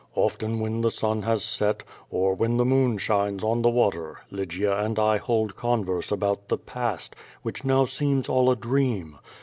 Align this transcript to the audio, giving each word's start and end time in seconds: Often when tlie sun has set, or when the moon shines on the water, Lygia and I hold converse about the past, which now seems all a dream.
Often 0.15 0.59
when 0.59 0.81
tlie 0.81 0.91
sun 0.91 1.21
has 1.21 1.43
set, 1.43 1.83
or 2.09 2.33
when 2.33 2.57
the 2.57 2.65
moon 2.65 2.97
shines 2.97 3.43
on 3.43 3.61
the 3.61 3.69
water, 3.69 4.17
Lygia 4.31 4.75
and 4.79 4.97
I 4.97 5.17
hold 5.17 5.55
converse 5.55 6.11
about 6.11 6.47
the 6.49 6.57
past, 6.57 7.15
which 7.43 7.63
now 7.63 7.85
seems 7.85 8.27
all 8.27 8.49
a 8.49 8.55
dream. 8.55 9.19